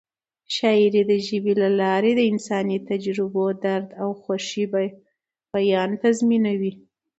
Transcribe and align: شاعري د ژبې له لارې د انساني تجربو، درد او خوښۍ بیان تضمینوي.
شاعري 0.57 1.01
د 1.09 1.11
ژبې 1.27 1.53
له 1.61 1.69
لارې 1.81 2.11
د 2.15 2.21
انساني 2.31 2.77
تجربو، 2.89 3.45
درد 3.63 3.87
او 4.01 4.09
خوښۍ 4.21 4.63
بیان 5.53 5.89
تضمینوي. 6.03 6.73